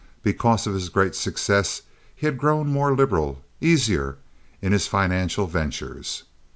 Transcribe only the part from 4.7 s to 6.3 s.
his financial ventures.